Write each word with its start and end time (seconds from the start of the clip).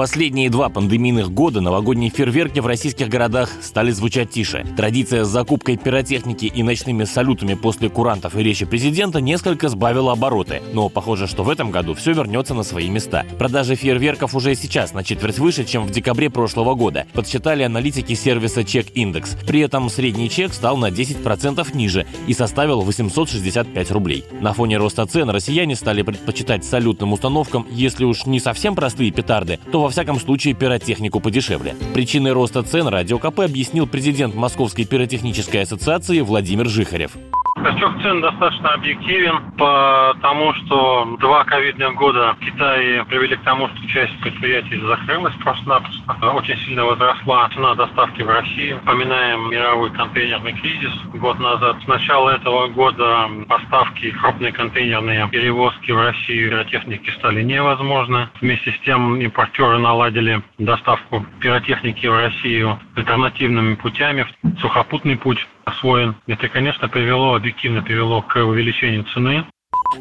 последние 0.00 0.48
два 0.48 0.70
пандемийных 0.70 1.30
года 1.30 1.60
новогодние 1.60 2.08
фейерверки 2.08 2.58
в 2.60 2.66
российских 2.66 3.10
городах 3.10 3.50
стали 3.60 3.90
звучать 3.90 4.30
тише. 4.30 4.64
Традиция 4.74 5.24
с 5.24 5.28
закупкой 5.28 5.76
пиротехники 5.76 6.46
и 6.46 6.62
ночными 6.62 7.04
салютами 7.04 7.52
после 7.52 7.90
курантов 7.90 8.34
и 8.34 8.42
речи 8.42 8.64
президента 8.64 9.20
несколько 9.20 9.68
сбавила 9.68 10.12
обороты. 10.12 10.62
Но 10.72 10.88
похоже, 10.88 11.26
что 11.26 11.42
в 11.42 11.50
этом 11.50 11.70
году 11.70 11.92
все 11.92 12.14
вернется 12.14 12.54
на 12.54 12.62
свои 12.62 12.88
места. 12.88 13.26
Продажи 13.38 13.74
фейерверков 13.74 14.34
уже 14.34 14.54
сейчас 14.54 14.94
на 14.94 15.04
четверть 15.04 15.38
выше, 15.38 15.66
чем 15.66 15.84
в 15.84 15.90
декабре 15.90 16.30
прошлого 16.30 16.74
года, 16.74 17.04
подсчитали 17.12 17.62
аналитики 17.62 18.14
сервиса 18.14 18.64
Чек 18.64 18.86
Индекс. 18.94 19.36
При 19.46 19.60
этом 19.60 19.90
средний 19.90 20.30
чек 20.30 20.54
стал 20.54 20.78
на 20.78 20.88
10% 20.88 21.76
ниже 21.76 22.06
и 22.26 22.32
составил 22.32 22.80
865 22.80 23.90
рублей. 23.90 24.24
На 24.40 24.54
фоне 24.54 24.78
роста 24.78 25.04
цен 25.04 25.28
россияне 25.28 25.76
стали 25.76 26.00
предпочитать 26.00 26.64
салютным 26.64 27.12
установкам, 27.12 27.66
если 27.70 28.04
уж 28.06 28.24
не 28.24 28.40
совсем 28.40 28.74
простые 28.74 29.10
петарды, 29.10 29.58
то 29.70 29.82
во 29.82 29.89
во 29.90 29.92
всяком 29.92 30.20
случае 30.20 30.54
пиротехнику 30.54 31.18
подешевле. 31.18 31.74
Причиной 31.94 32.30
роста 32.30 32.62
цен 32.62 32.86
Радио 32.86 33.18
КП 33.18 33.40
объяснил 33.40 33.88
президент 33.88 34.36
Московской 34.36 34.84
пиротехнической 34.84 35.62
ассоциации 35.62 36.20
Владимир 36.20 36.68
Жихарев. 36.68 37.16
Скачок 37.60 38.00
цен 38.02 38.22
достаточно 38.22 38.70
объективен, 38.70 39.38
потому 39.58 40.54
что 40.54 41.16
два 41.20 41.44
ковидных 41.44 41.94
года 41.94 42.34
в 42.40 42.44
Китае 42.44 43.04
привели 43.04 43.36
к 43.36 43.42
тому, 43.42 43.68
что 43.68 43.86
часть 43.88 44.18
предприятий 44.20 44.80
закрылась 44.80 45.34
просто-напросто. 45.34 46.30
Очень 46.32 46.56
сильно 46.60 46.86
возросла 46.86 47.50
цена 47.50 47.74
доставки 47.74 48.22
в 48.22 48.30
Россию. 48.30 48.80
Поминаем 48.86 49.50
мировой 49.50 49.90
контейнерный 49.90 50.54
кризис 50.54 50.92
год 51.12 51.38
назад. 51.38 51.76
С 51.84 51.86
начала 51.86 52.30
этого 52.30 52.68
года 52.68 53.28
поставки 53.46 54.10
крупные 54.10 54.52
контейнерные 54.52 55.28
перевозки 55.28 55.92
в 55.92 56.00
Россию 56.00 56.50
пиротехники 56.50 57.10
стали 57.10 57.42
невозможны. 57.42 58.30
Вместе 58.40 58.72
с 58.72 58.78
тем 58.86 59.20
импортеры 59.20 59.78
наладили 59.78 60.42
доставку 60.56 61.26
пиротехники 61.40 62.06
в 62.06 62.16
Россию 62.16 62.78
альтернативными 62.96 63.74
путями. 63.74 64.26
Сухопутный 64.62 65.18
путь 65.18 65.46
освоен. 65.64 66.16
Это, 66.26 66.48
конечно, 66.48 66.88
привело, 66.88 67.34
объективно 67.34 67.82
привело 67.82 68.22
к 68.22 68.36
увеличению 68.36 69.04
цены. 69.12 69.44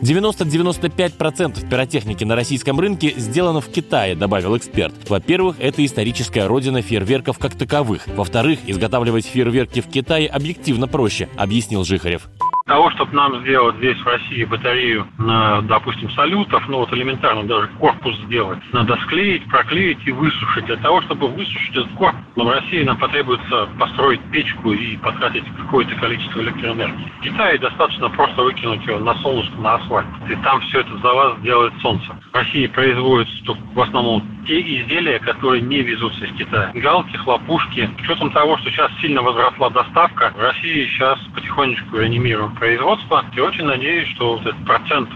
90-95% 0.02 1.68
пиротехники 1.68 2.24
на 2.24 2.36
российском 2.36 2.80
рынке 2.80 3.14
сделано 3.18 3.60
в 3.60 3.70
Китае, 3.70 4.16
добавил 4.16 4.56
эксперт. 4.56 4.94
Во-первых, 5.10 5.58
это 5.60 5.84
историческая 5.84 6.46
родина 6.48 6.82
фейерверков 6.82 7.40
как 7.40 7.56
таковых. 7.56 8.08
Во-вторых, 8.08 8.60
изготавливать 8.68 9.26
фейерверки 9.26 9.82
в 9.82 9.88
Китае 9.88 10.28
объективно 10.28 10.88
проще, 10.88 11.28
объяснил 11.38 11.84
Жихарев 11.84 12.30
того, 12.70 12.92
чтобы 12.92 13.16
нам 13.16 13.42
сделать 13.42 13.78
здесь 13.78 13.98
в 13.98 14.06
России 14.06 14.46
батарею, 14.46 15.08
на, 15.18 15.62
допустим, 15.62 16.10
салютов, 16.12 16.70
ну 16.70 16.78
вот 16.78 16.94
элементарно 16.94 17.44
даже 17.44 17.68
корпус 17.80 18.16
сделать, 18.28 18.60
надо 18.72 18.96
склеить, 19.06 19.44
проклеить 19.50 20.00
и 20.06 20.12
высушить. 20.12 20.66
Для 20.66 20.78
того, 20.78 21.02
чтобы 21.02 21.28
высушить 21.28 21.76
этот 21.76 21.92
корпус, 21.94 22.22
в 22.36 22.48
России 22.48 22.84
нам 22.84 22.98
потребуется 22.98 23.68
построить 23.80 24.22
печку 24.32 24.72
и 24.72 24.98
потратить 24.98 25.46
какое-то 25.58 25.96
количество 25.96 26.42
электроэнергии. 26.42 27.12
В 27.20 27.24
Китае 27.24 27.58
достаточно 27.58 28.08
просто 28.10 28.44
выкинуть 28.44 28.86
его 28.86 29.00
на 29.00 29.16
солнышко, 29.16 29.58
на 29.58 29.74
асфальт. 29.76 30.08
И 30.30 30.36
там 30.36 30.62
все 30.62 30.82
это 30.82 30.96
за 31.00 31.14
вас 31.14 31.42
делает 31.42 31.74
солнце. 31.82 32.16
В 32.32 32.36
России 32.36 32.68
производятся 32.68 33.58
в 33.74 33.82
основном 33.82 34.24
те 34.50 34.62
изделия, 34.62 35.20
которые 35.20 35.62
не 35.62 35.82
везутся 35.82 36.26
из 36.26 36.36
Китая. 36.36 36.72
Галки, 36.74 37.16
хлопушки. 37.18 37.88
С 38.00 38.02
учетом 38.02 38.32
того, 38.32 38.58
что 38.58 38.72
сейчас 38.72 38.92
сильно 39.00 39.22
возросла 39.22 39.70
доставка, 39.70 40.34
в 40.36 40.40
России 40.40 40.88
сейчас 40.88 41.20
потихонечку 41.36 41.98
реанимируем 41.98 42.56
производства. 42.56 43.24
И 43.36 43.40
очень 43.40 43.66
надеюсь, 43.66 44.08
что 44.16 44.40
этот 44.42 44.66
процент 44.66 45.08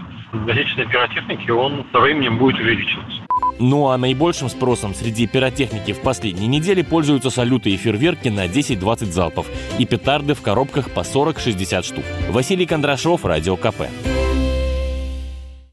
отечественной 0.48 0.86
пиротехники, 0.86 1.50
он 1.50 1.84
со 1.92 1.98
временем 1.98 2.38
будет 2.38 2.60
увеличиваться. 2.60 3.22
Ну 3.58 3.88
а 3.88 3.98
наибольшим 3.98 4.48
спросом 4.48 4.94
среди 4.94 5.26
пиротехники 5.26 5.92
в 5.92 6.00
последние 6.00 6.46
недели 6.46 6.82
пользуются 6.82 7.30
салюты 7.30 7.70
и 7.70 7.76
фейерверки 7.76 8.28
на 8.28 8.46
10-20 8.46 9.06
залпов 9.06 9.46
и 9.78 9.84
петарды 9.84 10.34
в 10.34 10.42
коробках 10.42 10.90
по 10.90 11.00
40-60 11.00 11.82
штук. 11.82 12.04
Василий 12.30 12.66
Кондрашов, 12.66 13.24
Радио 13.24 13.56
КП. 13.56 13.82